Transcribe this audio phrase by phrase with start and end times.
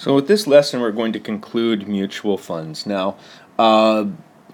[0.00, 2.86] So with this lesson, we're going to conclude mutual funds.
[2.86, 3.18] Now,
[3.58, 4.06] uh,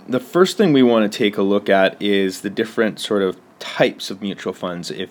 [0.08, 3.38] the first thing we want to take a look at is the different sort of
[3.60, 5.10] types of mutual funds, if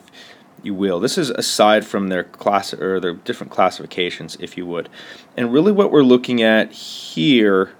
[0.62, 1.00] you will.
[1.00, 4.90] This is aside from their class or their different classifications, if you would.
[5.38, 7.72] And really, what we're looking at here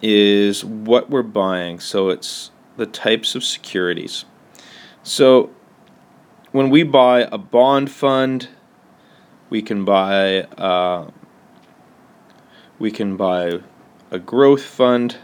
[0.00, 1.80] is what we're buying.
[1.80, 4.24] So it's the types of securities.
[5.02, 5.50] So
[6.52, 8.50] when we buy a bond fund,
[9.50, 10.42] we can buy.
[10.42, 11.10] Uh,
[12.78, 13.60] we can buy
[14.10, 15.16] a growth fund.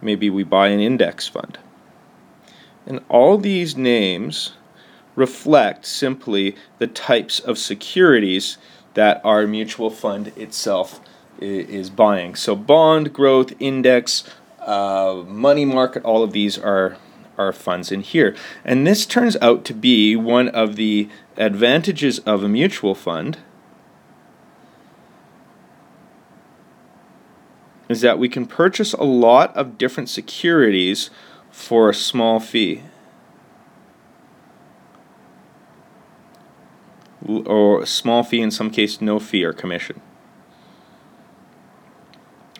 [0.00, 1.58] Maybe we buy an index fund.
[2.86, 4.52] And all these names
[5.14, 8.58] reflect simply the types of securities
[8.94, 11.00] that our mutual fund itself
[11.38, 12.34] is buying.
[12.34, 14.24] So bond, growth, index,
[14.60, 16.96] uh, money market, all of these are
[17.38, 18.36] are funds in here.
[18.66, 21.08] And this turns out to be one of the
[21.38, 23.38] advantages of a mutual fund
[27.90, 31.10] is that we can purchase a lot of different securities
[31.50, 32.84] for a small fee.
[37.26, 40.00] Or a small fee, in some cases, no fee or commission.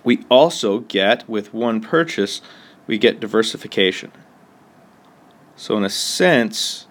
[0.03, 2.41] We also get, with one purchase,
[2.89, 4.11] we get diversification.
[5.55, 6.89] So, in a sense,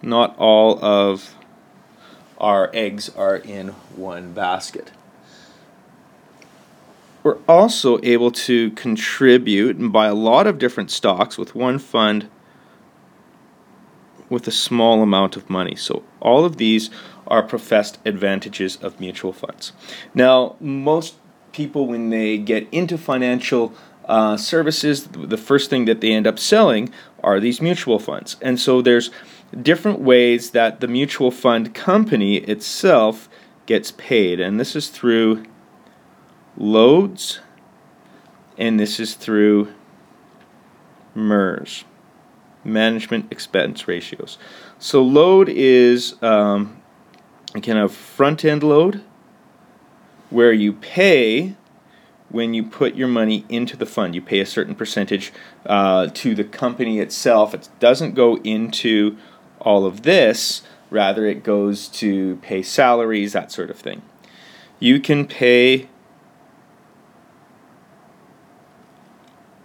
[0.00, 1.36] not all of
[2.38, 4.92] our eggs are in one basket
[7.22, 12.28] we're also able to contribute and buy a lot of different stocks with one fund
[14.28, 15.76] with a small amount of money.
[15.76, 16.90] So all of these
[17.26, 19.72] are professed advantages of mutual funds.
[20.14, 21.16] Now, most
[21.52, 23.74] people, when they get into financial
[24.06, 28.36] uh, services, the first thing that they end up selling are these mutual funds.
[28.40, 29.10] And so there's
[29.60, 33.28] different ways that the mutual fund company itself
[33.66, 34.40] gets paid.
[34.40, 35.44] And this is through
[36.56, 37.40] loads,
[38.58, 39.72] and this is through
[41.14, 41.84] MERS,
[42.64, 44.38] management expense ratios.
[44.78, 46.80] So load is um,
[47.54, 49.02] kind of front end load
[50.30, 51.54] where you pay
[52.30, 54.14] when you put your money into the fund.
[54.14, 55.32] You pay a certain percentage
[55.66, 57.52] uh, to the company itself.
[57.52, 59.18] It doesn't go into
[59.60, 64.02] all of this, rather, it goes to pay salaries, that sort of thing.
[64.80, 65.88] You can pay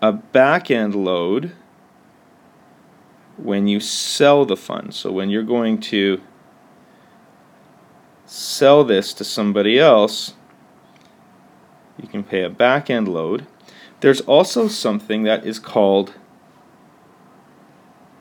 [0.01, 1.53] a back end load
[3.37, 4.93] when you sell the fund.
[4.93, 6.21] So when you're going to
[8.25, 10.33] sell this to somebody else,
[12.01, 13.47] you can pay a back end load.
[14.01, 16.13] There's also something that is called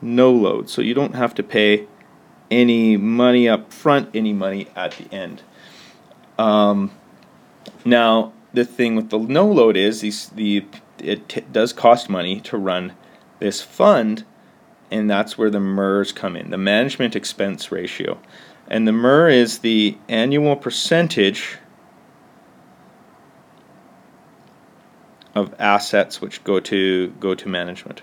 [0.01, 0.69] no load.
[0.69, 1.87] So you don't have to pay
[2.49, 5.43] any money up front, any money at the end.
[6.39, 6.91] Um,
[7.83, 10.65] now, the thing with the no load is these the
[10.97, 12.93] it t- does cost money to run
[13.39, 14.25] this fund,
[14.89, 18.19] and that's where the MERS come in, the management expense ratio.
[18.67, 21.59] And the MER is the annual percentage
[25.35, 28.01] of assets which go to go to management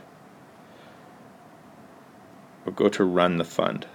[2.64, 3.86] or go to run the fund.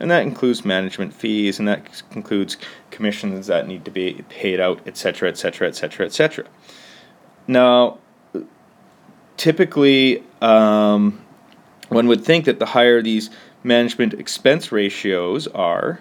[0.00, 2.56] And that includes management fees and that includes
[2.90, 6.44] commissions that need to be paid out, etc., etc., etc., etc.
[7.46, 7.98] Now,
[9.36, 11.24] typically, um,
[11.88, 13.30] one would think that the higher these
[13.64, 16.00] management expense ratios are,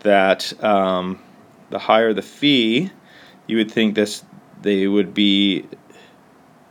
[0.00, 1.20] that um,
[1.70, 2.90] the higher the fee,
[3.46, 4.24] you would think this
[4.62, 5.64] they would be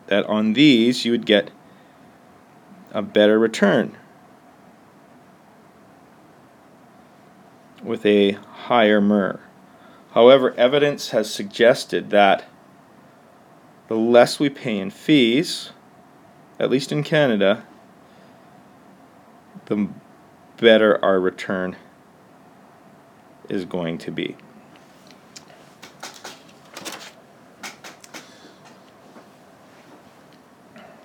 [0.07, 1.49] that on these you would get
[2.91, 3.95] a better return
[7.83, 9.39] with a higher MER.
[10.13, 12.45] However, evidence has suggested that
[13.87, 15.71] the less we pay in fees,
[16.59, 17.65] at least in Canada,
[19.65, 19.89] the
[20.57, 21.75] better our return
[23.49, 24.35] is going to be.